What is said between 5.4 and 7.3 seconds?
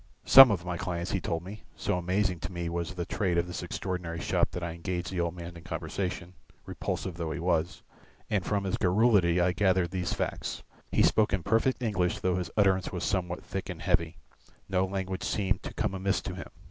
in conversation, repulsive though